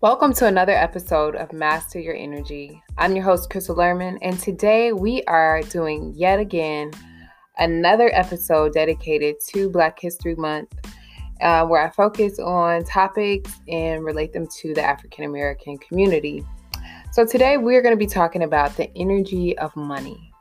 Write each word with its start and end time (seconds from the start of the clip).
Welcome 0.00 0.32
to 0.34 0.46
another 0.46 0.74
episode 0.74 1.34
of 1.34 1.52
Master 1.52 1.98
Your 1.98 2.14
Energy. 2.14 2.80
I'm 2.98 3.16
your 3.16 3.24
host, 3.24 3.50
Crystal 3.50 3.74
Lerman, 3.74 4.16
and 4.22 4.38
today 4.38 4.92
we 4.92 5.24
are 5.24 5.60
doing 5.62 6.14
yet 6.14 6.38
again 6.38 6.92
another 7.56 8.08
episode 8.14 8.74
dedicated 8.74 9.40
to 9.48 9.68
Black 9.68 9.98
History 9.98 10.36
Month, 10.36 10.72
uh, 11.40 11.66
where 11.66 11.84
I 11.84 11.90
focus 11.90 12.38
on 12.38 12.84
topics 12.84 13.52
and 13.66 14.04
relate 14.04 14.32
them 14.32 14.46
to 14.60 14.72
the 14.72 14.84
African 14.84 15.24
American 15.24 15.76
community. 15.78 16.44
So, 17.10 17.26
today 17.26 17.56
we're 17.56 17.82
going 17.82 17.92
to 17.92 17.98
be 17.98 18.06
talking 18.06 18.44
about 18.44 18.76
the 18.76 18.96
energy 18.96 19.58
of 19.58 19.74
money. 19.74 20.32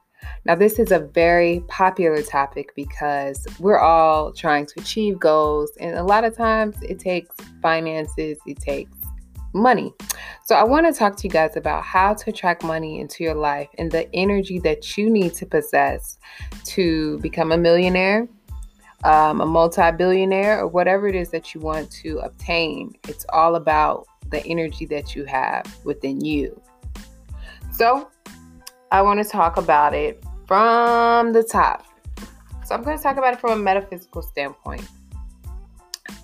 Now, 0.46 0.54
this 0.54 0.78
is 0.78 0.92
a 0.92 1.00
very 1.00 1.64
popular 1.68 2.22
topic 2.22 2.76
because 2.76 3.44
we're 3.60 3.80
all 3.80 4.32
trying 4.34 4.68
to 4.68 4.74
achieve 4.78 5.20
goals, 5.20 5.72
and 5.80 5.98
a 5.98 6.04
lot 6.04 6.26
of 6.26 6.38
times 6.38 6.76
it 6.84 7.00
takes 7.00 7.36
finances, 7.64 8.38
it 8.46 8.60
takes 8.60 8.97
money. 9.54 9.94
So, 10.44 10.56
I 10.56 10.64
want 10.64 10.86
to 10.88 10.98
talk 10.98 11.16
to 11.18 11.24
you 11.24 11.30
guys 11.30 11.58
about 11.58 11.84
how 11.84 12.14
to 12.14 12.30
attract 12.30 12.64
money 12.64 13.00
into 13.00 13.24
your 13.24 13.36
life 13.36 13.70
and 13.78 13.92
the 13.92 14.14
energy 14.16 14.60
that 14.60 14.98
you 14.98 15.10
need 15.10 15.34
to 15.36 15.46
possess 15.46 16.18
to 16.66 17.20
become 17.20 17.52
a 17.52 17.58
millionaire, 17.58 18.28
um, 19.04 19.42
a 19.42 19.46
multi 19.46 19.92
billionaire, 19.92 20.60
or 20.60 20.68
whatever 20.68 21.08
it 21.08 21.16
is 21.16 21.30
that 21.32 21.54
you 21.54 21.62
want 21.62 21.92
to 21.92 22.20
obtain. 22.20 22.94
It's 23.08 23.26
all 23.30 23.56
about 23.56 24.08
the 24.30 24.46
energy 24.46 24.86
that 24.88 25.16
you 25.16 25.26
have 25.26 25.66
within 25.84 26.24
you. 26.24 26.60
So, 27.72 28.10
I 28.92 29.02
want 29.02 29.22
to 29.22 29.30
talk 29.30 29.58
about 29.58 29.94
it 29.94 30.24
from 30.48 31.34
the 31.34 31.44
top. 31.44 31.86
So, 32.66 32.76
I'm 32.76 32.84
going 32.84 32.98
to 32.98 33.04
talk 33.04 33.18
about 33.18 33.34
it 33.34 33.40
from 33.40 33.52
a 33.52 33.62
metaphysical 33.62 34.22
standpoint 34.22 34.88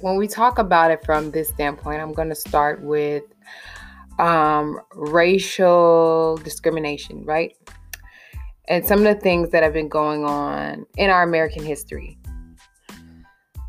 when 0.03 0.17
we 0.17 0.27
talk 0.27 0.59
about 0.59 0.91
it 0.91 1.01
from 1.05 1.31
this 1.31 1.47
standpoint, 1.47 2.01
I'm 2.01 2.11
going 2.11 2.27
to 2.27 2.35
start 2.35 2.83
with 2.83 3.23
um, 4.19 4.81
racial 4.93 6.37
discrimination, 6.43 7.23
right? 7.23 7.55
And 8.67 8.85
some 8.85 8.99
of 8.99 9.05
the 9.05 9.15
things 9.15 9.51
that 9.51 9.63
have 9.63 9.71
been 9.71 9.87
going 9.87 10.25
on 10.25 10.85
in 10.97 11.09
our 11.09 11.23
American 11.23 11.63
history. 11.63 12.17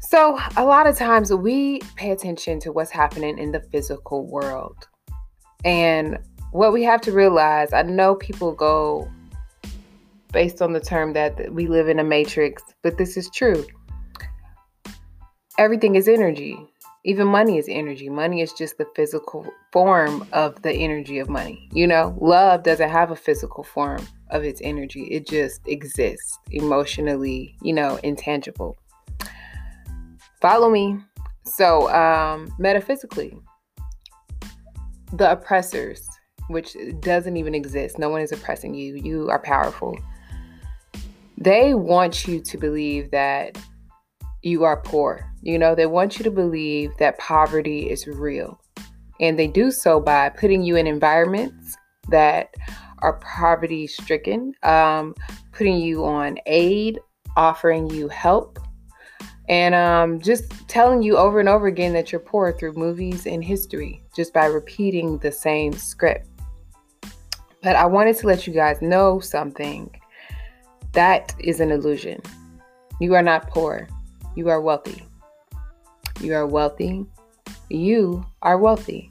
So, 0.00 0.36
a 0.56 0.64
lot 0.64 0.88
of 0.88 0.96
times 0.96 1.32
we 1.32 1.78
pay 1.94 2.10
attention 2.10 2.58
to 2.60 2.72
what's 2.72 2.90
happening 2.90 3.38
in 3.38 3.52
the 3.52 3.60
physical 3.60 4.26
world. 4.26 4.88
And 5.64 6.18
what 6.50 6.72
we 6.72 6.82
have 6.82 7.00
to 7.02 7.12
realize, 7.12 7.72
I 7.72 7.82
know 7.82 8.16
people 8.16 8.52
go 8.52 9.08
based 10.32 10.60
on 10.60 10.72
the 10.72 10.80
term 10.80 11.12
that 11.12 11.52
we 11.52 11.68
live 11.68 11.88
in 11.88 12.00
a 12.00 12.04
matrix, 12.04 12.60
but 12.82 12.98
this 12.98 13.16
is 13.16 13.30
true 13.30 13.64
everything 15.58 15.94
is 15.94 16.08
energy. 16.08 16.58
Even 17.04 17.26
money 17.26 17.58
is 17.58 17.66
energy. 17.68 18.08
Money 18.08 18.40
is 18.40 18.52
just 18.52 18.78
the 18.78 18.86
physical 18.96 19.46
form 19.72 20.26
of 20.32 20.60
the 20.62 20.72
energy 20.72 21.18
of 21.18 21.28
money. 21.28 21.68
You 21.72 21.86
know, 21.86 22.16
love 22.20 22.62
doesn't 22.62 22.88
have 22.88 23.10
a 23.10 23.16
physical 23.16 23.62
form 23.62 24.06
of 24.30 24.42
its 24.42 24.60
energy, 24.64 25.04
it 25.04 25.26
just 25.28 25.60
exists 25.68 26.38
emotionally, 26.50 27.54
you 27.62 27.72
know, 27.72 28.00
intangible. 28.02 28.76
Follow 30.40 30.70
me. 30.70 30.98
So, 31.44 31.90
um, 31.94 32.52
metaphysically, 32.58 33.36
the 35.12 35.30
oppressors, 35.30 36.08
which 36.48 36.76
doesn't 37.00 37.36
even 37.36 37.54
exist, 37.54 37.98
no 37.98 38.08
one 38.08 38.22
is 38.22 38.32
oppressing 38.32 38.74
you, 38.74 38.96
you 38.96 39.30
are 39.30 39.38
powerful. 39.38 39.96
They 41.38 41.74
want 41.74 42.26
you 42.26 42.40
to 42.40 42.58
believe 42.58 43.10
that 43.10 43.58
you 44.44 44.64
are 44.64 44.76
poor. 44.76 45.30
You 45.42 45.58
know, 45.58 45.74
they 45.74 45.86
want 45.86 46.18
you 46.18 46.24
to 46.24 46.30
believe 46.30 46.96
that 46.98 47.18
poverty 47.18 47.90
is 47.90 48.06
real. 48.06 48.60
And 49.20 49.38
they 49.38 49.46
do 49.46 49.70
so 49.70 50.00
by 50.00 50.28
putting 50.28 50.62
you 50.62 50.76
in 50.76 50.86
environments 50.86 51.76
that 52.08 52.54
are 52.98 53.14
poverty 53.14 53.86
stricken, 53.86 54.54
um, 54.62 55.14
putting 55.52 55.78
you 55.78 56.04
on 56.04 56.38
aid, 56.46 56.98
offering 57.36 57.88
you 57.90 58.08
help, 58.08 58.58
and 59.48 59.74
um, 59.74 60.20
just 60.20 60.50
telling 60.68 61.02
you 61.02 61.16
over 61.16 61.38
and 61.38 61.48
over 61.48 61.66
again 61.66 61.92
that 61.92 62.10
you're 62.10 62.20
poor 62.20 62.52
through 62.52 62.72
movies 62.72 63.26
and 63.26 63.44
history 63.44 64.02
just 64.16 64.32
by 64.32 64.46
repeating 64.46 65.18
the 65.18 65.30
same 65.30 65.72
script. 65.72 66.28
But 67.62 67.76
I 67.76 67.86
wanted 67.86 68.16
to 68.18 68.26
let 68.26 68.46
you 68.46 68.52
guys 68.52 68.80
know 68.82 69.20
something 69.20 69.90
that 70.92 71.34
is 71.38 71.60
an 71.60 71.70
illusion. 71.70 72.20
You 73.00 73.14
are 73.14 73.22
not 73.22 73.48
poor. 73.48 73.88
You 74.34 74.48
are 74.48 74.60
wealthy. 74.60 75.06
You 76.20 76.34
are 76.34 76.46
wealthy. 76.46 77.06
You 77.68 78.24
are 78.42 78.58
wealthy. 78.58 79.10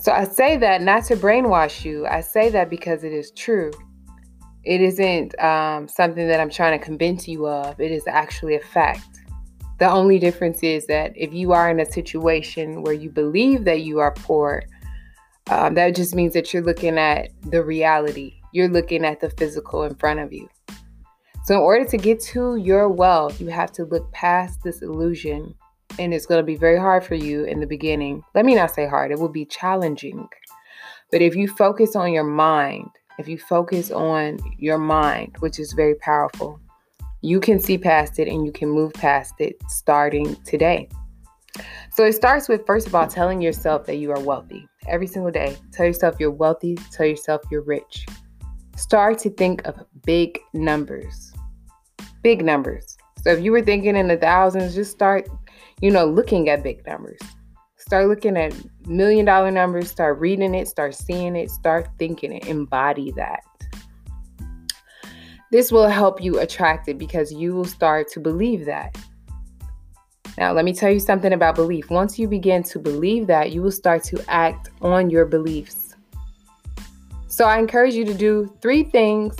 So 0.00 0.12
I 0.12 0.24
say 0.24 0.56
that 0.56 0.80
not 0.80 1.04
to 1.04 1.16
brainwash 1.16 1.84
you. 1.84 2.06
I 2.06 2.20
say 2.20 2.48
that 2.50 2.70
because 2.70 3.04
it 3.04 3.12
is 3.12 3.30
true. 3.32 3.70
It 4.64 4.80
isn't 4.80 5.38
um, 5.42 5.88
something 5.88 6.28
that 6.28 6.40
I'm 6.40 6.50
trying 6.50 6.78
to 6.78 6.84
convince 6.84 7.28
you 7.28 7.46
of. 7.46 7.80
It 7.80 7.90
is 7.90 8.06
actually 8.06 8.54
a 8.54 8.60
fact. 8.60 9.20
The 9.78 9.88
only 9.88 10.18
difference 10.18 10.62
is 10.62 10.86
that 10.86 11.12
if 11.14 11.32
you 11.32 11.52
are 11.52 11.70
in 11.70 11.80
a 11.80 11.90
situation 11.90 12.82
where 12.82 12.92
you 12.92 13.10
believe 13.10 13.64
that 13.64 13.82
you 13.82 14.00
are 14.00 14.12
poor, 14.12 14.64
um, 15.50 15.74
that 15.74 15.94
just 15.94 16.14
means 16.14 16.34
that 16.34 16.52
you're 16.52 16.62
looking 16.62 16.98
at 16.98 17.30
the 17.42 17.62
reality. 17.62 18.40
You're 18.52 18.68
looking 18.68 19.04
at 19.04 19.20
the 19.20 19.30
physical 19.30 19.84
in 19.84 19.94
front 19.94 20.20
of 20.20 20.32
you. 20.32 20.48
So, 21.48 21.54
in 21.54 21.60
order 21.60 21.86
to 21.86 21.96
get 21.96 22.20
to 22.34 22.56
your 22.56 22.90
wealth, 22.90 23.40
you 23.40 23.46
have 23.46 23.72
to 23.72 23.86
look 23.86 24.12
past 24.12 24.62
this 24.62 24.82
illusion. 24.82 25.54
And 25.98 26.12
it's 26.12 26.26
going 26.26 26.40
to 26.40 26.44
be 26.44 26.56
very 26.56 26.78
hard 26.78 27.02
for 27.02 27.14
you 27.14 27.44
in 27.44 27.58
the 27.58 27.66
beginning. 27.66 28.22
Let 28.34 28.44
me 28.44 28.54
not 28.54 28.74
say 28.74 28.86
hard, 28.86 29.12
it 29.12 29.18
will 29.18 29.30
be 29.30 29.46
challenging. 29.46 30.28
But 31.10 31.22
if 31.22 31.34
you 31.34 31.48
focus 31.48 31.96
on 31.96 32.12
your 32.12 32.24
mind, 32.24 32.90
if 33.18 33.28
you 33.28 33.38
focus 33.38 33.90
on 33.90 34.38
your 34.58 34.76
mind, 34.76 35.36
which 35.38 35.58
is 35.58 35.72
very 35.72 35.94
powerful, 35.94 36.60
you 37.22 37.40
can 37.40 37.58
see 37.58 37.78
past 37.78 38.18
it 38.18 38.28
and 38.28 38.44
you 38.44 38.52
can 38.52 38.68
move 38.68 38.92
past 38.92 39.32
it 39.38 39.56
starting 39.68 40.36
today. 40.44 40.90
So 41.92 42.04
it 42.04 42.12
starts 42.12 42.50
with, 42.50 42.66
first 42.66 42.86
of 42.86 42.94
all, 42.94 43.06
telling 43.06 43.40
yourself 43.40 43.86
that 43.86 43.96
you 43.96 44.10
are 44.10 44.20
wealthy 44.20 44.68
every 44.86 45.06
single 45.06 45.32
day. 45.32 45.56
Tell 45.72 45.86
yourself 45.86 46.16
you're 46.20 46.30
wealthy, 46.30 46.76
tell 46.92 47.06
yourself 47.06 47.40
you're 47.50 47.62
rich. 47.62 48.04
Start 48.76 49.18
to 49.20 49.30
think 49.30 49.66
of 49.66 49.82
big 50.04 50.38
numbers 50.52 51.32
big 52.22 52.44
numbers. 52.44 52.96
So 53.22 53.30
if 53.30 53.42
you 53.42 53.52
were 53.52 53.62
thinking 53.62 53.96
in 53.96 54.08
the 54.08 54.16
thousands, 54.16 54.74
just 54.74 54.90
start, 54.90 55.28
you 55.80 55.90
know, 55.90 56.04
looking 56.04 56.48
at 56.48 56.62
big 56.62 56.86
numbers. 56.86 57.18
Start 57.76 58.08
looking 58.08 58.36
at 58.36 58.54
million 58.86 59.24
dollar 59.24 59.50
numbers, 59.50 59.90
start 59.90 60.18
reading 60.18 60.54
it, 60.54 60.68
start 60.68 60.94
seeing 60.94 61.36
it, 61.36 61.50
start 61.50 61.88
thinking 61.98 62.32
it, 62.32 62.46
embody 62.46 63.12
that. 63.12 63.40
This 65.50 65.72
will 65.72 65.88
help 65.88 66.22
you 66.22 66.40
attract 66.40 66.88
it 66.88 66.98
because 66.98 67.32
you 67.32 67.54
will 67.54 67.64
start 67.64 68.08
to 68.12 68.20
believe 68.20 68.66
that. 68.66 68.96
Now, 70.36 70.52
let 70.52 70.64
me 70.64 70.72
tell 70.72 70.90
you 70.90 71.00
something 71.00 71.32
about 71.32 71.56
belief. 71.56 71.90
Once 71.90 72.18
you 72.18 72.28
begin 72.28 72.62
to 72.64 72.78
believe 72.78 73.26
that, 73.26 73.50
you 73.50 73.62
will 73.62 73.72
start 73.72 74.04
to 74.04 74.22
act 74.28 74.70
on 74.82 75.10
your 75.10 75.24
beliefs. 75.24 75.96
So, 77.26 77.46
I 77.46 77.58
encourage 77.58 77.94
you 77.94 78.04
to 78.04 78.14
do 78.14 78.54
three 78.60 78.84
things 78.84 79.34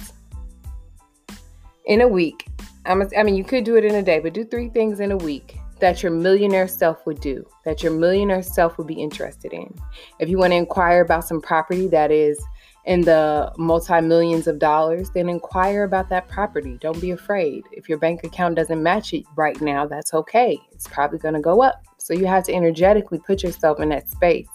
in 1.87 2.01
a 2.01 2.09
week 2.09 2.49
I'm, 2.89 3.09
I 3.17 3.23
mean, 3.23 3.37
you 3.37 3.45
could 3.45 3.65
do 3.65 3.77
it 3.77 3.85
in 3.85 3.95
a 3.95 4.03
day, 4.03 4.19
but 4.19 4.33
do 4.33 4.45
three 4.45 4.71
things 4.71 5.01
in 5.01 5.13
a 5.13 5.17
week 5.17 5.59
that 5.81 6.03
your 6.03 6.11
millionaire 6.11 6.67
self 6.67 7.05
would 7.07 7.21
do, 7.21 7.47
that 7.65 7.83
your 7.83 7.93
millionaire 7.93 8.43
self 8.43 8.79
would 8.79 8.87
be 8.87 9.01
interested 9.01 9.53
in. 9.53 9.73
If 10.19 10.29
you 10.29 10.39
want 10.39 10.53
to 10.53 10.57
inquire 10.57 11.03
about 11.03 11.25
some 11.25 11.41
property 11.41 11.87
that 11.89 12.11
is 12.11 12.43
in 12.85 13.03
the 13.03 13.53
multi 13.59 14.01
millions 14.01 14.47
of 14.47 14.59
dollars, 14.59 15.11
then 15.11 15.29
inquire 15.29 15.85
about 15.85 16.09
that 16.09 16.29
property. 16.29 16.79
Don't 16.81 17.01
be 17.01 17.11
afraid. 17.11 17.65
If 17.71 17.89
your 17.89 17.99
bank 17.99 18.25
account 18.25 18.57
doesn't 18.57 18.83
match 18.83 19.13
it 19.13 19.25
right 19.37 19.61
now, 19.61 19.87
that's 19.87 20.15
okay. 20.15 20.59
It's 20.73 20.89
probably 20.89 21.19
going 21.19 21.35
to 21.35 21.41
go 21.41 21.63
up. 21.63 21.85
So 21.99 22.15
you 22.15 22.27
have 22.27 22.45
to 22.45 22.55
energetically 22.55 23.19
put 23.19 23.43
yourself 23.43 23.81
in 23.81 23.91
that 23.91 24.09
space. 24.09 24.49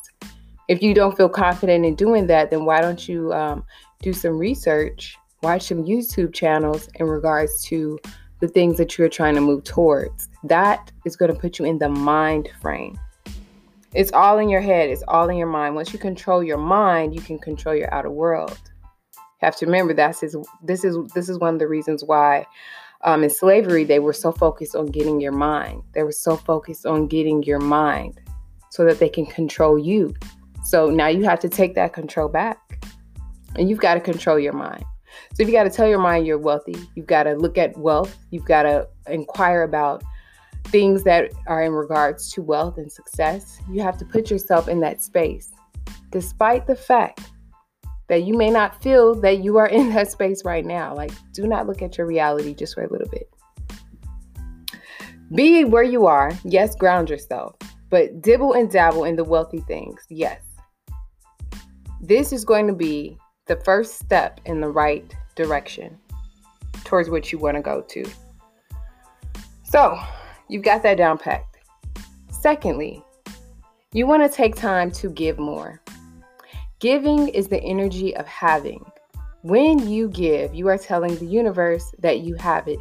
If 0.67 0.81
you 0.81 0.93
don't 0.93 1.15
feel 1.15 1.29
confident 1.29 1.85
in 1.85 1.93
doing 1.95 2.25
that, 2.27 2.49
then 2.49 2.65
why 2.65 2.81
don't 2.81 3.07
you 3.07 3.31
um, 3.33 3.63
do 4.01 4.13
some 4.13 4.37
research, 4.37 5.17
watch 5.43 5.67
some 5.67 5.83
YouTube 5.83 6.33
channels 6.33 6.89
in 6.95 7.05
regards 7.05 7.63
to 7.65 7.99
the 8.43 8.49
things 8.49 8.75
that 8.75 8.97
you're 8.97 9.07
trying 9.07 9.35
to 9.35 9.39
move 9.39 9.63
towards. 9.63 10.27
That 10.43 10.91
is 11.05 11.15
going 11.15 11.33
to 11.33 11.39
put 11.39 11.59
you 11.59 11.63
in 11.63 11.77
the 11.77 11.87
mind 11.87 12.49
frame. 12.61 12.99
It's 13.93 14.11
all 14.11 14.37
in 14.37 14.49
your 14.49 14.59
head, 14.59 14.89
it's 14.89 15.01
all 15.07 15.29
in 15.29 15.37
your 15.37 15.47
mind. 15.47 15.75
Once 15.75 15.93
you 15.93 15.99
control 15.99 16.43
your 16.43 16.57
mind, 16.57 17.15
you 17.15 17.21
can 17.21 17.39
control 17.39 17.73
your 17.73 17.93
outer 17.93 18.11
world. 18.11 18.59
You 19.15 19.45
have 19.45 19.55
to 19.55 19.65
remember 19.65 19.93
that's 19.93 20.19
his, 20.19 20.35
this 20.61 20.83
is 20.83 20.97
this 21.15 21.29
is 21.29 21.39
one 21.39 21.53
of 21.53 21.59
the 21.61 21.69
reasons 21.69 22.03
why 22.03 22.45
um, 23.05 23.23
in 23.23 23.29
slavery 23.29 23.85
they 23.85 23.99
were 23.99 24.11
so 24.11 24.33
focused 24.33 24.75
on 24.75 24.87
getting 24.87 25.21
your 25.21 25.31
mind. 25.31 25.81
They 25.93 26.03
were 26.03 26.11
so 26.11 26.35
focused 26.35 26.85
on 26.85 27.07
getting 27.07 27.43
your 27.43 27.59
mind 27.59 28.19
so 28.71 28.83
that 28.83 28.99
they 28.99 29.07
can 29.07 29.25
control 29.25 29.79
you. 29.79 30.13
So 30.65 30.89
now 30.89 31.07
you 31.07 31.23
have 31.23 31.39
to 31.39 31.47
take 31.47 31.75
that 31.75 31.93
control 31.93 32.27
back. 32.27 32.83
And 33.55 33.69
you've 33.69 33.79
got 33.79 33.93
to 33.93 34.01
control 34.01 34.37
your 34.37 34.51
mind. 34.51 34.83
So 35.33 35.43
if 35.43 35.47
you 35.47 35.53
got 35.53 35.63
to 35.63 35.69
tell 35.69 35.87
your 35.87 35.99
mind 35.99 36.27
you're 36.27 36.37
wealthy, 36.37 36.75
you've 36.95 37.07
got 37.07 37.23
to 37.23 37.33
look 37.33 37.57
at 37.57 37.77
wealth, 37.77 38.17
you've 38.31 38.45
got 38.45 38.63
to 38.63 38.87
inquire 39.07 39.63
about 39.63 40.03
things 40.65 41.03
that 41.03 41.31
are 41.47 41.63
in 41.63 41.73
regards 41.73 42.31
to 42.33 42.41
wealth 42.41 42.77
and 42.77 42.91
success, 42.91 43.59
you 43.69 43.81
have 43.81 43.97
to 43.97 44.05
put 44.05 44.29
yourself 44.29 44.67
in 44.67 44.79
that 44.79 45.01
space, 45.01 45.51
despite 46.09 46.67
the 46.67 46.75
fact 46.75 47.31
that 48.07 48.23
you 48.23 48.37
may 48.37 48.49
not 48.49 48.81
feel 48.81 49.15
that 49.15 49.39
you 49.43 49.57
are 49.57 49.67
in 49.79 49.89
that 49.93 50.11
space 50.11 50.43
right 50.45 50.65
now. 50.65 50.95
Like, 50.95 51.11
do 51.33 51.47
not 51.47 51.67
look 51.67 51.81
at 51.81 51.97
your 51.97 52.07
reality 52.07 52.53
just 52.53 52.75
for 52.75 52.83
a 52.83 52.91
little 52.91 53.09
bit. 53.09 53.29
Be 55.33 55.63
where 55.65 55.83
you 55.83 56.05
are. 56.05 56.31
Yes, 56.43 56.75
ground 56.75 57.09
yourself, 57.09 57.55
but 57.89 58.21
dibble 58.21 58.53
and 58.53 58.69
dabble 58.69 59.05
in 59.05 59.15
the 59.15 59.23
wealthy 59.23 59.61
things. 59.61 60.05
Yes. 60.09 60.41
This 62.01 62.33
is 62.33 62.45
going 62.45 62.67
to 62.67 62.73
be 62.73 63.17
the 63.45 63.57
first 63.57 63.99
step 63.99 64.39
in 64.45 64.61
the 64.61 64.69
right 64.69 65.13
direction 65.35 65.97
towards 66.83 67.09
what 67.09 67.31
you 67.31 67.37
want 67.37 67.57
to 67.57 67.61
go 67.61 67.81
to. 67.81 68.05
So, 69.63 69.99
you've 70.47 70.63
got 70.63 70.83
that 70.83 70.97
down 70.97 71.17
packed. 71.17 71.57
Secondly, 72.29 73.03
you 73.91 74.07
want 74.07 74.23
to 74.23 74.35
take 74.35 74.55
time 74.55 74.91
to 74.91 75.09
give 75.09 75.39
more. 75.39 75.81
Giving 76.79 77.29
is 77.29 77.47
the 77.47 77.61
energy 77.61 78.15
of 78.15 78.25
having. 78.27 78.85
When 79.41 79.87
you 79.87 80.09
give, 80.09 80.53
you 80.53 80.67
are 80.69 80.77
telling 80.77 81.15
the 81.17 81.25
universe 81.25 81.93
that 81.99 82.19
you 82.21 82.35
have 82.35 82.67
it. 82.67 82.79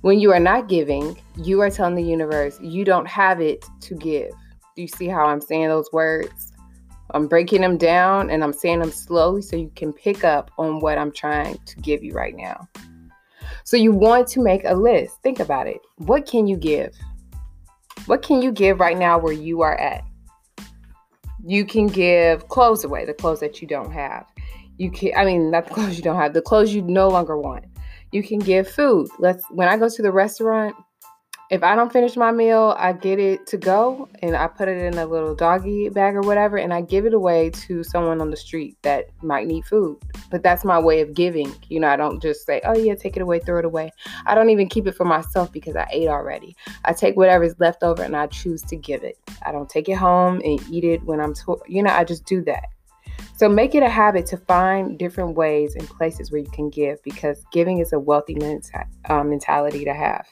When 0.00 0.18
you 0.18 0.32
are 0.32 0.40
not 0.40 0.68
giving, 0.68 1.20
you 1.36 1.60
are 1.60 1.70
telling 1.70 1.94
the 1.94 2.02
universe 2.02 2.58
you 2.60 2.84
don't 2.84 3.06
have 3.06 3.40
it 3.40 3.64
to 3.80 3.94
give. 3.94 4.30
Do 4.76 4.82
you 4.82 4.88
see 4.88 5.06
how 5.06 5.26
I'm 5.26 5.40
saying 5.40 5.68
those 5.68 5.90
words? 5.92 6.53
I'm 7.10 7.28
breaking 7.28 7.60
them 7.60 7.76
down 7.76 8.30
and 8.30 8.42
I'm 8.42 8.52
saying 8.52 8.80
them 8.80 8.90
slowly 8.90 9.42
so 9.42 9.56
you 9.56 9.70
can 9.76 9.92
pick 9.92 10.24
up 10.24 10.50
on 10.58 10.80
what 10.80 10.98
I'm 10.98 11.12
trying 11.12 11.58
to 11.66 11.76
give 11.76 12.02
you 12.02 12.12
right 12.12 12.34
now. 12.34 12.68
So, 13.64 13.76
you 13.76 13.92
want 13.92 14.28
to 14.28 14.42
make 14.42 14.62
a 14.64 14.74
list. 14.74 15.22
Think 15.22 15.40
about 15.40 15.66
it. 15.66 15.80
What 15.96 16.26
can 16.26 16.46
you 16.46 16.56
give? 16.56 16.94
What 18.06 18.22
can 18.22 18.42
you 18.42 18.52
give 18.52 18.80
right 18.80 18.98
now 18.98 19.18
where 19.18 19.32
you 19.32 19.62
are 19.62 19.76
at? 19.78 20.04
You 21.46 21.64
can 21.64 21.86
give 21.86 22.48
clothes 22.48 22.84
away, 22.84 23.04
the 23.04 23.14
clothes 23.14 23.40
that 23.40 23.62
you 23.62 23.68
don't 23.68 23.92
have. 23.92 24.26
You 24.76 24.90
can 24.90 25.12
I 25.16 25.24
mean 25.24 25.50
not 25.50 25.66
the 25.66 25.74
clothes 25.74 25.96
you 25.96 26.02
don't 26.02 26.16
have, 26.16 26.34
the 26.34 26.42
clothes 26.42 26.74
you 26.74 26.82
no 26.82 27.08
longer 27.08 27.38
want. 27.38 27.64
You 28.12 28.22
can 28.22 28.38
give 28.38 28.68
food. 28.68 29.08
Let's 29.18 29.44
when 29.50 29.68
I 29.68 29.76
go 29.76 29.88
to 29.88 30.02
the 30.02 30.12
restaurant, 30.12 30.76
if 31.50 31.62
I 31.62 31.76
don't 31.76 31.92
finish 31.92 32.16
my 32.16 32.32
meal, 32.32 32.74
I 32.78 32.92
get 32.94 33.18
it 33.18 33.46
to 33.48 33.58
go 33.58 34.08
and 34.22 34.34
I 34.34 34.46
put 34.46 34.66
it 34.66 34.78
in 34.78 34.96
a 34.98 35.04
little 35.04 35.34
doggy 35.34 35.90
bag 35.90 36.16
or 36.16 36.22
whatever 36.22 36.56
and 36.56 36.72
I 36.72 36.80
give 36.80 37.04
it 37.04 37.12
away 37.12 37.50
to 37.50 37.84
someone 37.84 38.20
on 38.22 38.30
the 38.30 38.36
street 38.36 38.78
that 38.82 39.10
might 39.22 39.46
need 39.46 39.66
food. 39.66 39.98
But 40.30 40.42
that's 40.42 40.64
my 40.64 40.80
way 40.80 41.02
of 41.02 41.12
giving. 41.12 41.54
You 41.68 41.80
know, 41.80 41.88
I 41.88 41.96
don't 41.96 42.20
just 42.20 42.46
say, 42.46 42.62
oh 42.64 42.76
yeah, 42.76 42.94
take 42.94 43.16
it 43.16 43.22
away, 43.22 43.40
throw 43.40 43.58
it 43.58 43.66
away. 43.66 43.90
I 44.26 44.34
don't 44.34 44.48
even 44.48 44.68
keep 44.68 44.86
it 44.86 44.96
for 44.96 45.04
myself 45.04 45.52
because 45.52 45.76
I 45.76 45.86
ate 45.92 46.08
already. 46.08 46.56
I 46.86 46.94
take 46.94 47.16
whatever's 47.16 47.54
left 47.60 47.82
over 47.82 48.02
and 48.02 48.16
I 48.16 48.26
choose 48.28 48.62
to 48.62 48.76
give 48.76 49.04
it. 49.04 49.18
I 49.42 49.52
don't 49.52 49.68
take 49.68 49.88
it 49.88 49.96
home 49.96 50.40
and 50.44 50.60
eat 50.70 50.84
it 50.84 51.02
when 51.04 51.20
I'm, 51.20 51.34
to- 51.34 51.62
you 51.68 51.82
know, 51.82 51.92
I 51.92 52.04
just 52.04 52.24
do 52.24 52.42
that. 52.44 52.64
So 53.36 53.48
make 53.48 53.74
it 53.74 53.82
a 53.82 53.88
habit 53.88 54.26
to 54.26 54.38
find 54.38 54.98
different 54.98 55.36
ways 55.36 55.74
and 55.74 55.86
places 55.88 56.32
where 56.32 56.40
you 56.40 56.50
can 56.50 56.70
give 56.70 57.02
because 57.02 57.44
giving 57.52 57.78
is 57.78 57.92
a 57.92 57.98
wealthy 57.98 58.34
menta- 58.36 58.86
uh, 59.10 59.24
mentality 59.24 59.84
to 59.84 59.92
have. 59.92 60.26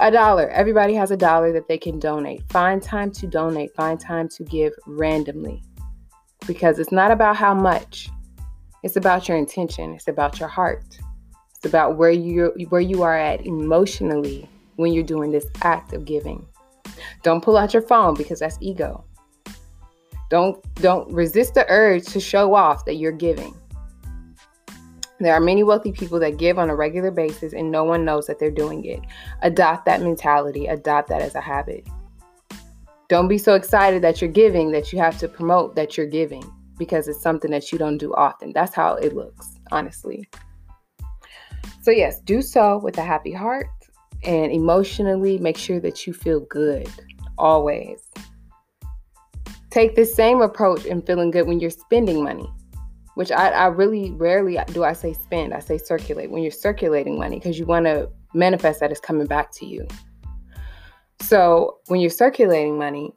A 0.00 0.10
dollar. 0.10 0.48
Everybody 0.50 0.94
has 0.94 1.10
a 1.10 1.16
dollar 1.16 1.52
that 1.52 1.68
they 1.68 1.78
can 1.78 1.98
donate. 1.98 2.42
Find 2.50 2.82
time 2.82 3.10
to 3.12 3.26
donate. 3.26 3.74
Find 3.74 4.00
time 4.00 4.28
to 4.30 4.44
give 4.44 4.72
randomly. 4.86 5.62
Because 6.46 6.78
it's 6.78 6.92
not 6.92 7.10
about 7.10 7.36
how 7.36 7.54
much. 7.54 8.08
It's 8.82 8.96
about 8.96 9.28
your 9.28 9.36
intention. 9.36 9.92
It's 9.92 10.08
about 10.08 10.40
your 10.40 10.48
heart. 10.48 10.98
It's 11.54 11.66
about 11.66 11.96
where 11.96 12.10
you 12.10 12.52
where 12.70 12.80
you 12.80 13.02
are 13.02 13.16
at 13.16 13.46
emotionally 13.46 14.48
when 14.76 14.92
you're 14.92 15.04
doing 15.04 15.30
this 15.30 15.46
act 15.62 15.92
of 15.92 16.04
giving. 16.04 16.44
Don't 17.22 17.42
pull 17.42 17.56
out 17.56 17.72
your 17.72 17.82
phone 17.82 18.14
because 18.14 18.40
that's 18.40 18.58
ego. 18.60 19.04
Don't 20.30 20.60
don't 20.76 21.12
resist 21.12 21.54
the 21.54 21.66
urge 21.68 22.06
to 22.06 22.18
show 22.18 22.54
off 22.54 22.84
that 22.86 22.94
you're 22.94 23.12
giving. 23.12 23.54
There 25.22 25.34
are 25.34 25.40
many 25.40 25.62
wealthy 25.62 25.92
people 25.92 26.18
that 26.18 26.36
give 26.36 26.58
on 26.58 26.68
a 26.68 26.74
regular 26.74 27.12
basis 27.12 27.52
and 27.52 27.70
no 27.70 27.84
one 27.84 28.04
knows 28.04 28.26
that 28.26 28.40
they're 28.40 28.50
doing 28.50 28.84
it. 28.84 29.00
Adopt 29.42 29.84
that 29.84 30.02
mentality, 30.02 30.66
adopt 30.66 31.08
that 31.10 31.22
as 31.22 31.36
a 31.36 31.40
habit. 31.40 31.86
Don't 33.08 33.28
be 33.28 33.38
so 33.38 33.54
excited 33.54 34.02
that 34.02 34.20
you're 34.20 34.30
giving 34.30 34.72
that 34.72 34.92
you 34.92 34.98
have 34.98 35.18
to 35.18 35.28
promote 35.28 35.76
that 35.76 35.96
you're 35.96 36.06
giving 36.06 36.42
because 36.76 37.06
it's 37.06 37.22
something 37.22 37.52
that 37.52 37.70
you 37.70 37.78
don't 37.78 37.98
do 37.98 38.12
often. 38.14 38.52
That's 38.52 38.74
how 38.74 38.94
it 38.94 39.14
looks, 39.14 39.60
honestly. 39.70 40.28
So, 41.82 41.92
yes, 41.92 42.20
do 42.20 42.42
so 42.42 42.78
with 42.78 42.98
a 42.98 43.02
happy 43.02 43.32
heart 43.32 43.68
and 44.24 44.50
emotionally 44.50 45.38
make 45.38 45.56
sure 45.56 45.78
that 45.80 46.04
you 46.04 46.14
feel 46.14 46.40
good 46.40 46.88
always. 47.38 48.02
Take 49.70 49.94
the 49.94 50.04
same 50.04 50.40
approach 50.40 50.84
in 50.84 51.00
feeling 51.02 51.30
good 51.30 51.46
when 51.46 51.60
you're 51.60 51.70
spending 51.70 52.24
money 52.24 52.50
which 53.14 53.30
I, 53.30 53.50
I 53.50 53.66
really 53.66 54.10
rarely 54.12 54.58
do 54.72 54.84
I 54.84 54.92
say 54.92 55.12
spend. 55.12 55.52
I 55.54 55.60
say 55.60 55.78
circulate 55.78 56.30
when 56.30 56.42
you're 56.42 56.52
circulating 56.52 57.18
money 57.18 57.38
because 57.38 57.58
you 57.58 57.66
want 57.66 57.86
to 57.86 58.08
manifest 58.34 58.80
that 58.80 58.90
it's 58.90 59.00
coming 59.00 59.26
back 59.26 59.52
to 59.52 59.66
you. 59.66 59.86
So 61.20 61.78
when 61.86 62.00
you're 62.00 62.10
circulating 62.10 62.78
money, 62.78 63.12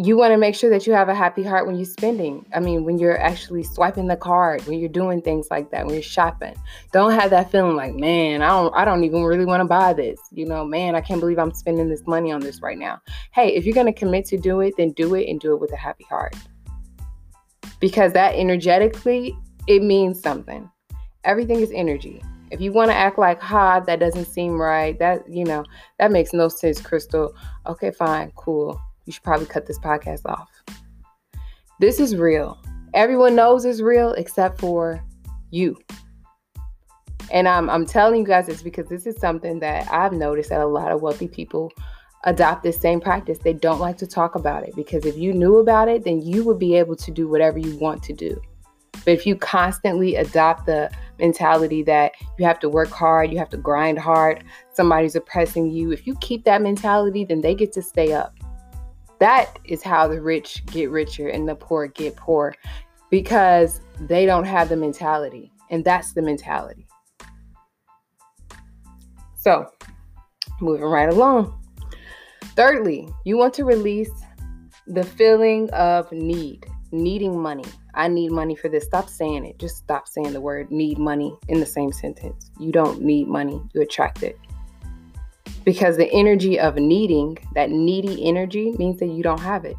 you 0.00 0.16
want 0.16 0.30
to 0.30 0.36
make 0.36 0.54
sure 0.54 0.70
that 0.70 0.86
you 0.86 0.92
have 0.92 1.08
a 1.08 1.14
happy 1.14 1.42
heart 1.42 1.66
when 1.66 1.74
you're 1.74 1.84
spending. 1.84 2.46
I 2.54 2.60
mean, 2.60 2.84
when 2.84 2.98
you're 2.98 3.20
actually 3.20 3.64
swiping 3.64 4.06
the 4.06 4.16
card, 4.16 4.64
when 4.68 4.78
you're 4.78 4.88
doing 4.88 5.20
things 5.20 5.48
like 5.50 5.72
that, 5.72 5.86
when 5.86 5.94
you're 5.94 6.04
shopping. 6.04 6.54
Don't 6.92 7.10
have 7.10 7.30
that 7.30 7.50
feeling 7.50 7.74
like, 7.74 7.94
man, 7.94 8.40
I 8.40 8.48
don't 8.48 8.72
I 8.76 8.84
don't 8.84 9.02
even 9.02 9.24
really 9.24 9.44
want 9.44 9.60
to 9.60 9.64
buy 9.64 9.92
this. 9.94 10.20
You 10.30 10.46
know, 10.46 10.64
man, 10.64 10.94
I 10.94 11.00
can't 11.00 11.18
believe 11.18 11.40
I'm 11.40 11.52
spending 11.52 11.88
this 11.88 12.06
money 12.06 12.30
on 12.30 12.40
this 12.40 12.62
right 12.62 12.78
now. 12.78 13.00
Hey, 13.32 13.48
if 13.56 13.64
you're 13.64 13.74
going 13.74 13.92
to 13.92 13.98
commit 13.98 14.24
to 14.26 14.38
do 14.38 14.60
it, 14.60 14.74
then 14.76 14.92
do 14.92 15.16
it 15.16 15.28
and 15.28 15.40
do 15.40 15.52
it 15.52 15.60
with 15.60 15.72
a 15.72 15.76
happy 15.76 16.04
heart 16.04 16.36
because 17.80 18.12
that 18.12 18.34
energetically 18.34 19.36
it 19.66 19.82
means 19.82 20.20
something. 20.20 20.70
Everything 21.24 21.60
is 21.60 21.70
energy. 21.74 22.22
If 22.50 22.60
you 22.60 22.72
want 22.72 22.90
to 22.90 22.96
act 22.96 23.18
like 23.18 23.40
ha, 23.40 23.80
that 23.80 24.00
doesn't 24.00 24.24
seem 24.24 24.60
right. 24.60 24.98
That 24.98 25.28
you 25.28 25.44
know 25.44 25.64
that 25.98 26.10
makes 26.10 26.32
no 26.32 26.48
sense, 26.48 26.80
Crystal. 26.80 27.34
Okay, 27.66 27.90
fine, 27.90 28.32
cool. 28.36 28.80
You 29.04 29.12
should 29.12 29.22
probably 29.22 29.46
cut 29.46 29.66
this 29.66 29.78
podcast 29.78 30.22
off. 30.24 30.50
This 31.80 32.00
is 32.00 32.16
real. 32.16 32.58
Everyone 32.94 33.34
knows 33.34 33.64
it's 33.64 33.80
real 33.80 34.12
except 34.14 34.58
for 34.58 35.02
you. 35.50 35.78
And 37.30 37.46
I'm 37.46 37.68
I'm 37.68 37.84
telling 37.84 38.20
you 38.20 38.26
guys 38.26 38.46
this 38.46 38.62
because 38.62 38.88
this 38.88 39.06
is 39.06 39.18
something 39.18 39.60
that 39.60 39.86
I've 39.92 40.12
noticed 40.12 40.48
that 40.48 40.62
a 40.62 40.66
lot 40.66 40.90
of 40.90 41.02
wealthy 41.02 41.28
people 41.28 41.70
adopt 42.24 42.62
this 42.62 42.80
same 42.80 43.00
practice. 43.00 43.38
They 43.38 43.52
don't 43.52 43.80
like 43.80 43.96
to 43.98 44.06
talk 44.06 44.34
about 44.34 44.64
it 44.64 44.74
because 44.74 45.04
if 45.04 45.16
you 45.16 45.32
knew 45.32 45.58
about 45.58 45.88
it, 45.88 46.04
then 46.04 46.20
you 46.22 46.44
would 46.44 46.58
be 46.58 46.74
able 46.76 46.96
to 46.96 47.10
do 47.10 47.28
whatever 47.28 47.58
you 47.58 47.76
want 47.76 48.02
to 48.04 48.12
do. 48.12 48.40
But 48.92 49.14
if 49.14 49.26
you 49.26 49.36
constantly 49.36 50.16
adopt 50.16 50.66
the 50.66 50.90
mentality 51.18 51.82
that 51.84 52.12
you 52.38 52.44
have 52.44 52.58
to 52.60 52.68
work 52.68 52.90
hard, 52.90 53.30
you 53.30 53.38
have 53.38 53.50
to 53.50 53.56
grind 53.56 53.98
hard, 53.98 54.44
somebody's 54.72 55.16
oppressing 55.16 55.70
you, 55.70 55.92
if 55.92 56.06
you 56.06 56.16
keep 56.16 56.44
that 56.44 56.62
mentality, 56.62 57.24
then 57.24 57.40
they 57.40 57.54
get 57.54 57.72
to 57.72 57.82
stay 57.82 58.12
up. 58.12 58.34
That 59.18 59.58
is 59.64 59.82
how 59.82 60.08
the 60.08 60.20
rich 60.20 60.64
get 60.66 60.90
richer 60.90 61.28
and 61.28 61.48
the 61.48 61.54
poor 61.54 61.88
get 61.88 62.16
poor 62.16 62.54
because 63.10 63.80
they 64.00 64.26
don't 64.26 64.44
have 64.44 64.68
the 64.68 64.76
mentality. 64.76 65.50
And 65.70 65.84
that's 65.84 66.12
the 66.12 66.22
mentality. 66.22 66.86
So, 69.36 69.70
moving 70.60 70.84
right 70.84 71.08
along. 71.08 71.57
Thirdly, 72.58 73.08
you 73.24 73.38
want 73.38 73.54
to 73.54 73.64
release 73.64 74.10
the 74.88 75.04
feeling 75.04 75.70
of 75.70 76.10
need, 76.10 76.66
needing 76.90 77.40
money. 77.40 77.62
I 77.94 78.08
need 78.08 78.32
money 78.32 78.56
for 78.56 78.68
this. 78.68 78.82
Stop 78.82 79.08
saying 79.08 79.46
it. 79.46 79.60
Just 79.60 79.76
stop 79.76 80.08
saying 80.08 80.32
the 80.32 80.40
word 80.40 80.68
need 80.72 80.98
money 80.98 81.32
in 81.46 81.60
the 81.60 81.66
same 81.66 81.92
sentence. 81.92 82.50
You 82.58 82.72
don't 82.72 83.00
need 83.00 83.28
money, 83.28 83.62
you 83.74 83.82
attract 83.82 84.24
it. 84.24 84.36
Because 85.64 85.96
the 85.96 86.10
energy 86.12 86.58
of 86.58 86.74
needing, 86.74 87.38
that 87.54 87.70
needy 87.70 88.26
energy, 88.26 88.72
means 88.72 88.98
that 88.98 89.06
you 89.06 89.22
don't 89.22 89.40
have 89.40 89.64
it. 89.64 89.76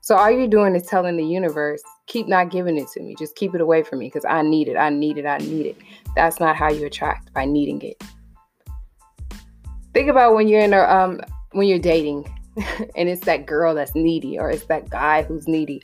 So 0.00 0.16
all 0.16 0.30
you're 0.30 0.48
doing 0.48 0.74
is 0.74 0.86
telling 0.86 1.18
the 1.18 1.26
universe, 1.26 1.82
keep 2.06 2.26
not 2.26 2.50
giving 2.50 2.78
it 2.78 2.88
to 2.94 3.02
me. 3.02 3.16
Just 3.18 3.36
keep 3.36 3.54
it 3.54 3.60
away 3.60 3.82
from 3.82 3.98
me 3.98 4.06
because 4.06 4.24
I 4.24 4.40
need 4.40 4.68
it. 4.68 4.78
I 4.78 4.88
need 4.88 5.18
it. 5.18 5.26
I 5.26 5.36
need 5.36 5.66
it. 5.66 5.76
That's 6.16 6.40
not 6.40 6.56
how 6.56 6.70
you 6.70 6.86
attract 6.86 7.34
by 7.34 7.44
needing 7.44 7.82
it. 7.82 8.02
Think 9.92 10.08
about 10.08 10.34
when 10.34 10.48
you're 10.48 10.62
in 10.62 10.72
a 10.72 10.80
um 10.80 11.20
when 11.52 11.66
you're 11.66 11.78
dating 11.78 12.24
and 12.96 13.08
it's 13.08 13.24
that 13.24 13.46
girl 13.46 13.74
that's 13.74 13.94
needy 13.94 14.38
or 14.38 14.50
it's 14.50 14.64
that 14.66 14.90
guy 14.90 15.22
who's 15.22 15.48
needy. 15.48 15.82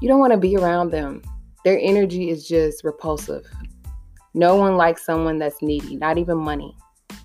You 0.00 0.08
don't 0.08 0.20
want 0.20 0.32
to 0.32 0.38
be 0.38 0.56
around 0.56 0.90
them. 0.90 1.22
Their 1.64 1.78
energy 1.80 2.30
is 2.30 2.48
just 2.48 2.82
repulsive. 2.82 3.46
No 4.34 4.56
one 4.56 4.76
likes 4.76 5.04
someone 5.04 5.38
that's 5.38 5.62
needy, 5.62 5.96
not 5.96 6.18
even 6.18 6.38
money. 6.38 6.76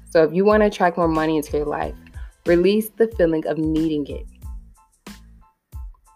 So 0.10 0.24
if 0.24 0.34
you 0.34 0.46
want 0.46 0.62
to 0.62 0.68
attract 0.68 0.98
more 0.98 1.08
money 1.08 1.38
into 1.38 1.58
your 1.58 1.66
life, 1.66 1.96
release 2.46 2.90
the 2.90 3.08
feeling 3.18 3.46
of 3.48 3.58
needing 3.58 4.06
it. 4.08 4.26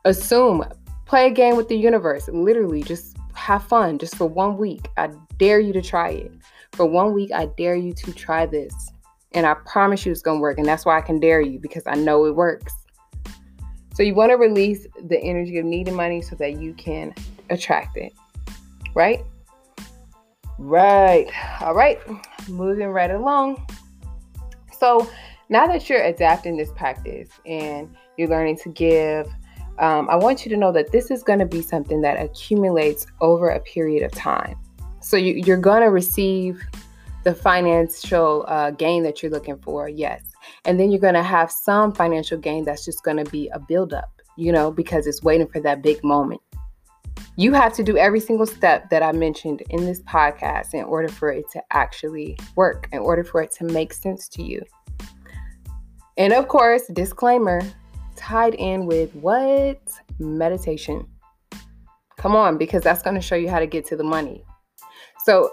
Assume, 0.06 0.66
play 1.06 1.28
a 1.28 1.32
game 1.32 1.56
with 1.56 1.68
the 1.68 1.78
universe. 1.78 2.28
Literally, 2.28 2.84
just 2.84 3.18
have 3.34 3.64
fun 3.64 3.98
just 3.98 4.16
for 4.16 4.26
one 4.26 4.58
week. 4.58 4.88
I 4.98 5.10
dare 5.38 5.60
you 5.60 5.74
to 5.74 5.82
try 5.82 6.10
it. 6.10 6.32
For 6.74 6.86
one 6.86 7.14
week, 7.14 7.32
I 7.34 7.48
dare 7.58 7.76
you 7.76 7.94
to 7.94 8.14
try 8.14 8.46
this. 8.46 8.74
And 9.34 9.46
I 9.46 9.56
promise 9.66 10.06
you 10.06 10.12
it's 10.12 10.22
going 10.22 10.38
to 10.38 10.42
work. 10.42 10.58
And 10.58 10.68
that's 10.68 10.86
why 10.86 10.98
I 10.98 11.02
can 11.02 11.20
dare 11.20 11.42
you 11.42 11.60
because 11.60 11.84
I 11.86 11.96
know 11.96 12.26
it 12.26 12.36
works. 12.36 12.74
So 13.94 14.04
you 14.04 14.16
want 14.16 14.32
to 14.32 14.36
release 14.36 14.88
the 15.08 15.20
energy 15.20 15.58
of 15.58 15.66
needing 15.66 15.96
money 15.96 16.22
so 16.22 16.36
that 16.38 16.60
you 16.60 16.74
can 16.74 17.14
attract 17.50 17.98
it. 17.98 18.14
Right? 18.94 19.24
Right. 20.58 21.28
All 21.62 21.74
right. 21.74 22.00
Moving 22.48 22.90
right 22.90 23.12
along. 23.12 23.66
So 24.78 25.10
now 25.50 25.68
that 25.68 25.90
you're 25.90 26.04
adapting 26.04 26.58
this 26.58 26.72
practice 26.72 27.30
and 27.46 27.94
you're 28.18 28.30
learning 28.30 28.58
to 28.60 28.70
give, 28.70 29.28
um, 29.80 30.10
I 30.10 30.16
want 30.16 30.46
you 30.46 30.52
to 30.52 30.58
know 30.58 30.72
that 30.72 30.92
this 30.92 31.12
is 31.12 31.24
going 31.24 31.40
to 31.40 31.46
be 31.46 31.62
something 31.62 32.02
that 32.02 32.22
accumulates 32.22 33.06
over 33.20 33.50
a 33.50 33.60
period 33.60 34.04
of 34.04 34.12
time. 34.12 34.56
So 35.02 35.18
you, 35.18 35.54
are 35.54 35.58
going 35.58 35.82
to 35.82 35.90
receive 35.90 36.64
the 37.24 37.36
financial 37.36 38.46
uh, 38.48 38.72
gain 38.72 39.04
that 39.04 39.22
you're 39.22 39.32
looking 39.32 39.58
for, 39.60 39.88
yes. 39.88 40.24
And 40.66 40.80
then 40.80 40.92
you're 40.92 41.00
going 41.00 41.14
to 41.14 41.24
have 41.24 41.52
some 41.52 41.94
financial 41.94 42.38
gain 42.38 42.66
that's 42.66 42.84
just 42.84 43.04
going 43.04 43.18
to 43.18 43.30
be 43.30 43.50
a 43.50 43.60
buildup, 43.60 44.22
you 44.38 44.52
know, 44.52 44.72
because 44.72 45.08
it's 45.08 45.22
waiting 45.22 45.48
for 45.48 45.60
that 45.62 45.82
big 45.82 46.04
moment. 46.04 46.42
You 47.38 47.54
have 47.54 47.74
to 47.74 47.84
do 47.84 47.98
every 47.98 48.20
single 48.20 48.46
step 48.46 48.90
that 48.90 49.04
I 49.04 49.12
mentioned 49.12 49.64
in 49.70 49.86
this 49.86 50.02
podcast 50.02 50.74
in 50.74 50.84
order 50.84 51.08
for 51.08 51.32
it 51.32 51.46
to 51.52 51.62
actually 51.72 52.38
work, 52.56 52.88
in 52.92 53.00
order 53.00 53.24
for 53.24 53.42
it 53.42 53.52
to 53.54 53.66
make 53.66 53.94
sense 53.94 54.28
to 54.30 54.44
you. 54.44 54.62
And 56.18 56.34
of 56.34 56.48
course, 56.48 56.88
disclaimer 56.94 57.62
tied 58.16 58.56
in 58.56 58.86
with 58.86 59.14
what? 59.16 59.82
Meditation. 60.20 61.08
Come 62.18 62.36
on, 62.36 62.58
because 62.58 62.84
that's 62.84 63.02
going 63.02 63.16
to 63.16 63.22
show 63.22 63.36
you 63.36 63.50
how 63.50 63.60
to 63.60 63.66
get 63.66 63.86
to 63.86 63.96
the 63.96 64.04
money. 64.04 64.44
So, 65.26 65.52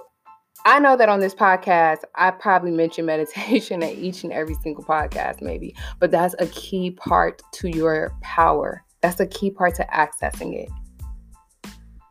I 0.68 0.78
know 0.80 0.98
that 0.98 1.08
on 1.08 1.20
this 1.20 1.34
podcast, 1.34 2.00
I 2.14 2.30
probably 2.30 2.72
mention 2.72 3.06
meditation 3.06 3.82
at 3.82 3.94
each 3.94 4.22
and 4.22 4.34
every 4.34 4.54
single 4.56 4.84
podcast, 4.84 5.40
maybe, 5.40 5.74
but 5.98 6.10
that's 6.10 6.34
a 6.38 6.46
key 6.48 6.90
part 6.90 7.40
to 7.52 7.74
your 7.74 8.12
power. 8.20 8.84
That's 9.00 9.18
a 9.18 9.26
key 9.26 9.50
part 9.50 9.76
to 9.76 9.86
accessing 9.86 10.62
it. 10.62 10.68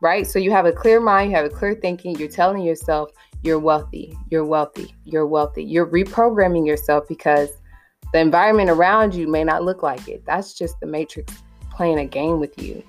Right? 0.02 0.26
So 0.26 0.40
you 0.40 0.50
have 0.50 0.66
a 0.66 0.72
clear 0.72 0.98
mind, 0.98 1.30
you 1.30 1.36
have 1.36 1.46
a 1.46 1.50
clear 1.50 1.74
thinking, 1.74 2.18
you're 2.18 2.26
telling 2.26 2.62
yourself 2.62 3.12
you're 3.44 3.60
wealthy, 3.60 4.18
you're 4.28 4.44
wealthy, 4.44 4.92
you're 5.04 5.28
wealthy. 5.28 5.62
You're 5.62 5.86
reprogramming 5.86 6.66
yourself 6.66 7.06
because 7.08 7.50
the 8.12 8.18
environment 8.18 8.70
around 8.70 9.14
you 9.14 9.28
may 9.28 9.44
not 9.44 9.62
look 9.62 9.84
like 9.84 10.08
it. 10.08 10.24
That's 10.26 10.52
just 10.52 10.80
the 10.80 10.86
matrix 10.86 11.32
playing 11.70 12.00
a 12.00 12.06
game 12.06 12.40
with 12.40 12.60
you. 12.60 12.82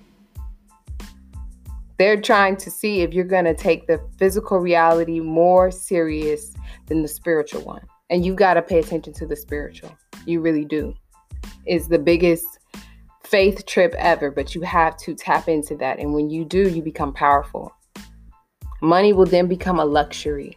They're 1.99 2.21
trying 2.21 2.55
to 2.57 2.71
see 2.71 3.01
if 3.01 3.13
you're 3.13 3.25
going 3.25 3.43
to 3.43 3.53
take 3.53 3.85
the 3.85 4.01
physical 4.17 4.59
reality 4.59 5.19
more 5.19 5.69
serious 5.69 6.53
than 6.87 7.01
the 7.01 7.09
spiritual 7.09 7.61
one. 7.61 7.85
And 8.09 8.25
you've 8.25 8.37
got 8.37 8.53
to 8.53 8.61
pay 8.61 8.79
attention 8.79 9.11
to 9.15 9.27
the 9.27 9.35
spiritual. 9.35 9.91
You 10.25 10.39
really 10.39 10.63
do. 10.63 10.93
It's 11.65 11.87
the 11.87 11.99
biggest 11.99 12.45
faith 13.25 13.65
trip 13.65 13.93
ever, 13.97 14.31
but 14.31 14.55
you 14.55 14.61
have 14.61 14.95
to 14.99 15.13
tap 15.13 15.49
into 15.49 15.75
that. 15.75 15.99
And 15.99 16.13
when 16.13 16.29
you 16.29 16.45
do, 16.45 16.69
you 16.69 16.81
become 16.81 17.13
powerful. 17.13 17.75
Money 18.81 19.11
will 19.11 19.25
then 19.25 19.49
become 19.49 19.77
a 19.77 19.85
luxury. 19.85 20.55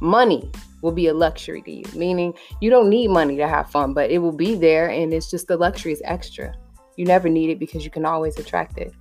Money 0.00 0.50
will 0.82 0.90
be 0.90 1.06
a 1.06 1.14
luxury 1.14 1.62
to 1.62 1.70
you, 1.70 1.84
meaning 1.94 2.34
you 2.60 2.70
don't 2.70 2.90
need 2.90 3.08
money 3.08 3.36
to 3.36 3.46
have 3.46 3.70
fun, 3.70 3.94
but 3.94 4.10
it 4.10 4.18
will 4.18 4.32
be 4.32 4.56
there 4.56 4.90
and 4.90 5.14
it's 5.14 5.30
just 5.30 5.46
the 5.46 5.56
luxury 5.56 5.92
is 5.92 6.02
extra. 6.04 6.52
You 6.96 7.04
never 7.04 7.28
need 7.28 7.50
it 7.50 7.60
because 7.60 7.84
you 7.84 7.90
can 7.90 8.04
always 8.04 8.36
attract 8.36 8.78
it. 8.78 8.92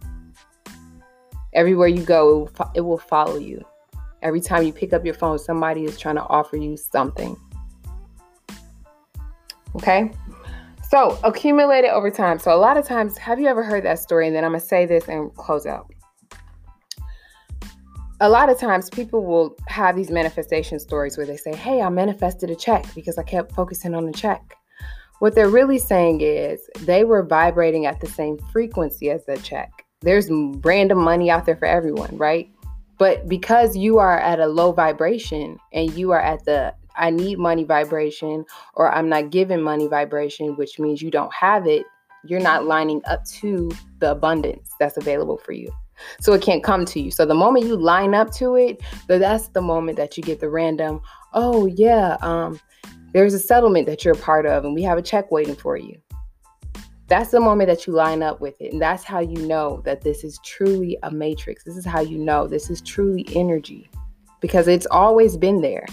Everywhere 1.56 1.88
you 1.88 2.04
go, 2.04 2.30
it 2.30 2.60
will, 2.60 2.72
it 2.76 2.82
will 2.82 2.98
follow 2.98 3.38
you. 3.38 3.64
Every 4.22 4.42
time 4.42 4.64
you 4.64 4.74
pick 4.74 4.92
up 4.92 5.06
your 5.06 5.14
phone, 5.14 5.40
somebody 5.40 5.86
is 5.86 5.98
trying 5.98 6.16
to 6.16 6.24
offer 6.24 6.58
you 6.58 6.76
something. 6.76 7.38
Okay? 9.78 10.12
So, 10.90 11.18
accumulate 11.24 11.86
it 11.86 11.92
over 11.92 12.12
time. 12.12 12.40
So, 12.40 12.54
a 12.54 12.60
lot 12.60 12.76
of 12.76 12.86
times, 12.86 13.18
have 13.18 13.40
you 13.40 13.48
ever 13.48 13.64
heard 13.64 13.86
that 13.86 14.00
story? 14.00 14.28
And 14.28 14.36
then 14.36 14.44
I'm 14.44 14.52
going 14.52 14.60
to 14.60 14.68
say 14.68 14.86
this 14.86 15.08
and 15.08 15.34
close 15.36 15.66
out. 15.66 15.90
A 18.20 18.30
lot 18.30 18.50
of 18.50 18.60
times, 18.60 18.90
people 18.90 19.26
will 19.26 19.56
have 19.68 19.96
these 19.96 20.12
manifestation 20.12 20.78
stories 20.78 21.18
where 21.18 21.26
they 21.26 21.38
say, 21.38 21.56
Hey, 21.56 21.82
I 21.82 21.90
manifested 21.90 22.50
a 22.50 22.56
check 22.56 22.86
because 22.94 23.18
I 23.18 23.24
kept 23.24 23.54
focusing 23.54 23.96
on 23.96 24.06
the 24.06 24.14
check. 24.14 24.58
What 25.20 25.36
they're 25.36 25.50
really 25.50 25.80
saying 25.80 26.20
is 26.20 26.70
they 26.82 27.06
were 27.06 27.24
vibrating 27.24 27.86
at 27.86 28.02
the 28.02 28.08
same 28.08 28.38
frequency 28.52 29.10
as 29.10 29.26
the 29.26 29.38
check 29.38 29.85
there's 30.06 30.30
random 30.30 31.00
money 31.00 31.30
out 31.30 31.46
there 31.46 31.58
for 31.58 31.66
everyone, 31.66 32.16
right? 32.18 32.50
But 32.98 33.28
because 33.28 33.76
you 33.76 33.98
are 33.98 34.20
at 34.20 34.40
a 34.40 34.48
low 34.48 34.72
vibration 34.72 35.58
and 35.74 35.92
you 35.94 36.12
are 36.12 36.22
at 36.22 36.46
the 36.46 36.74
I 36.96 37.10
need 37.10 37.40
money 37.40 37.66
vibration 37.66 38.46
or 38.76 38.90
I'm 38.94 39.10
not 39.10 39.30
given 39.30 39.62
money 39.62 39.88
vibration, 39.88 40.56
which 40.56 40.80
means 40.80 41.02
you 41.02 41.12
don't 41.12 41.34
have 41.34 41.68
it, 41.68 41.86
you're 42.24 42.40
not 42.40 42.66
lining 42.66 43.02
up 43.06 43.26
to 43.26 43.70
the 44.00 44.12
abundance 44.12 44.72
that's 44.80 44.96
available 44.96 45.38
for 45.38 45.52
you. 45.52 45.70
So 46.22 46.34
it 46.34 46.42
can't 46.42 46.64
come 46.64 46.86
to 46.86 47.02
you. 47.02 47.12
So 47.12 47.26
the 47.26 47.34
moment 47.34 47.66
you 47.66 47.76
line 47.76 48.14
up 48.14 48.32
to 48.36 48.56
it, 48.56 48.82
that's 49.08 49.50
the 49.50 49.62
moment 49.62 49.98
that 49.98 50.16
you 50.16 50.24
get 50.24 50.40
the 50.40 50.50
random, 50.50 51.02
oh 51.34 51.66
yeah, 51.66 52.18
um, 52.22 52.60
there's 53.12 53.34
a 53.34 53.40
settlement 53.40 53.88
that 53.88 54.06
you're 54.06 54.14
a 54.14 54.18
part 54.18 54.46
of 54.46 54.64
and 54.64 54.74
we 54.74 54.84
have 54.84 54.98
a 54.98 55.02
check 55.02 55.32
waiting 55.32 55.56
for 55.56 55.78
you. 55.78 55.98
That's 57.08 57.32
the 57.32 57.40
moment 57.40 57.70
that 57.70 57.86
you 57.86 57.94
line 57.94 58.24
up 58.24 58.42
with 58.42 58.60
it. 58.60 58.74
And 58.74 58.82
that's 58.82 59.04
how 59.04 59.20
you 59.20 59.46
know 59.48 59.82
that 59.86 60.02
this 60.02 60.24
is 60.24 60.40
truly 60.44 60.98
a 61.04 61.12
matrix. 61.12 61.64
This 61.64 61.78
is 61.78 61.86
how 61.86 62.02
you 62.02 62.18
know 62.18 62.48
this 62.48 62.70
is 62.70 62.82
truly 62.82 63.28
energy 63.36 63.90
because 64.42 64.68
it's 64.68 64.88
always 64.90 65.38
been 65.38 65.62
there, 65.62 65.86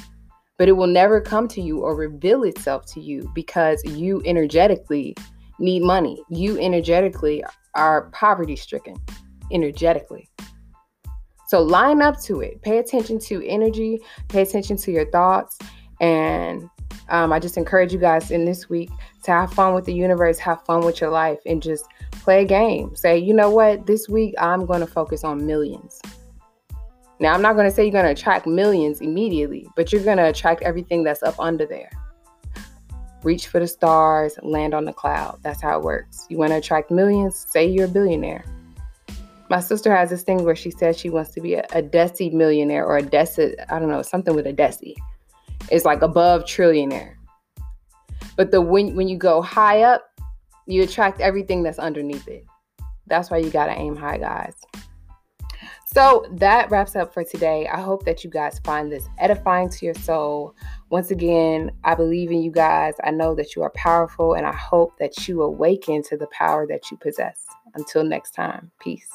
but 0.59 0.69
it 0.69 0.73
will 0.73 0.87
never 0.87 1.21
come 1.21 1.49
to 1.49 1.61
you 1.61 1.81
or 1.81 1.95
reveal 1.95 2.45
itself 2.45 2.87
to 2.95 3.01
you 3.01 3.31
because 3.35 3.83
you 3.85 4.23
energetically 4.25 5.15
need 5.59 5.83
money. 5.83 6.23
You 6.31 6.59
energetically 6.59 7.45
are 7.75 8.11
poverty 8.13 8.57
stricken, 8.57 8.97
energetically. 9.51 10.29
So 11.49 11.61
line 11.61 12.01
up 12.01 12.19
to 12.23 12.41
it. 12.41 12.63
Pay 12.63 12.79
attention 12.79 13.19
to 13.21 13.47
energy, 13.47 14.01
pay 14.29 14.41
attention 14.41 14.79
to 14.79 14.91
your 14.91 15.11
thoughts, 15.11 15.59
and 16.01 16.69
um, 17.09 17.33
I 17.33 17.39
just 17.39 17.57
encourage 17.57 17.93
you 17.93 17.99
guys 17.99 18.31
in 18.31 18.45
this 18.45 18.69
week 18.69 18.91
to 19.25 19.31
have 19.31 19.53
fun 19.53 19.75
with 19.75 19.85
the 19.85 19.95
universe, 19.95 20.39
have 20.39 20.65
fun 20.65 20.85
with 20.85 21.01
your 21.01 21.11
life, 21.11 21.39
and 21.47 21.63
just 21.63 21.87
play 22.11 22.43
a 22.43 22.45
game. 22.45 22.95
Say, 22.95 23.19
you 23.19 23.35
know 23.35 23.51
what, 23.51 23.87
this 23.87 24.09
week 24.09 24.35
I'm 24.39 24.67
going 24.67 24.81
to 24.81 24.87
focus 24.87 25.25
on 25.25 25.47
millions. 25.47 26.01
Now, 27.21 27.35
I'm 27.35 27.43
not 27.43 27.55
going 27.55 27.69
to 27.69 27.71
say 27.71 27.85
you're 27.85 27.93
going 27.93 28.05
to 28.05 28.11
attract 28.11 28.47
millions 28.47 29.01
immediately, 29.01 29.69
but 29.77 29.93
you're 29.93 30.03
going 30.03 30.17
to 30.17 30.29
attract 30.29 30.63
everything 30.63 31.05
that's 31.05 31.23
up 31.23 31.39
under 31.39 31.67
there. 31.67 31.91
Reach 33.23 33.47
for 33.47 33.61
the 33.61 33.69
stars, 33.69 34.37
land 34.43 34.75
on 34.75 34.85
the 34.85 34.93
cloud. 34.93 35.39
That's 35.43 35.63
how 35.63 35.79
it 35.79 35.85
works. 35.85 36.27
You 36.29 36.39
want 36.39 36.51
to 36.51 36.57
attract 36.57 36.91
millions? 36.91 37.47
Say 37.49 37.67
you're 37.67 37.85
a 37.85 37.89
billionaire. 37.89 38.45
My 39.51 39.61
sister 39.61 39.95
has 39.95 40.11
this 40.11 40.23
thing 40.23 40.45
where 40.45 40.57
she 40.57 40.71
says 40.73 40.99
she 40.99 41.11
wants 41.11 41.31
to 41.33 41.41
be 41.41 41.55
a, 41.55 41.65
a 41.73 41.83
Desi 41.83 42.33
millionaire 42.33 42.85
or 42.85 42.97
a 42.97 43.03
Desi, 43.03 43.55
I 43.71 43.79
don't 43.79 43.89
know, 43.89 44.03
something 44.03 44.35
with 44.35 44.47
a 44.47 44.53
Desi. 44.53 44.95
It's 45.71 45.85
like 45.85 46.03
above 46.03 46.45
trillionaire. 46.45 47.15
But 48.37 48.51
the 48.51 48.61
when 48.61 48.95
when 48.95 49.09
you 49.09 49.17
go 49.17 49.43
high 49.43 49.83
up, 49.83 50.05
you 50.67 50.83
attract 50.83 51.21
everything 51.21 51.63
that's 51.63 51.79
underneath 51.79 52.29
it. 52.29 52.45
That's 53.07 53.31
why 53.31 53.39
you 53.39 53.51
gotta 53.51 53.73
aim 53.73 53.97
high, 53.97 54.19
guys. 54.19 54.55
So 55.95 56.25
that 56.33 56.71
wraps 56.71 56.97
up 56.97 57.13
for 57.13 57.23
today. 57.23 57.69
I 57.71 57.79
hope 57.79 58.07
that 58.07 58.25
you 58.25 58.31
guys 58.31 58.59
find 58.65 58.91
this 58.91 59.07
edifying 59.19 59.69
to 59.69 59.85
your 59.85 59.95
soul. 59.95 60.55
Once 60.89 61.11
again, 61.11 61.71
I 61.85 61.95
believe 61.95 62.31
in 62.31 62.43
you 62.43 62.51
guys. 62.51 62.95
I 63.05 63.11
know 63.11 63.35
that 63.35 63.55
you 63.55 63.63
are 63.63 63.73
powerful, 63.75 64.33
and 64.33 64.47
I 64.47 64.55
hope 64.55 64.97
that 64.99 65.29
you 65.29 65.43
awaken 65.43 66.03
to 66.05 66.17
the 66.17 66.29
power 66.29 66.67
that 66.67 66.91
you 66.91 66.97
possess. 66.97 67.45
Until 67.75 68.05
next 68.05 68.31
time, 68.31 68.71
peace. 68.81 69.11